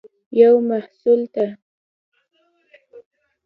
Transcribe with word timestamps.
یو 0.39 0.53
محصول 0.69 1.19
ته 1.33 1.45